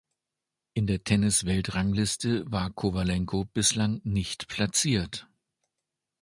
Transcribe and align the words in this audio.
In 0.73 0.87
der 0.87 1.03
Tennisweltrangliste 1.03 2.51
war 2.51 2.71
Kowalenko 2.71 3.45
bislang 3.45 4.01
nicht 4.03 4.47
platziert. 4.47 5.27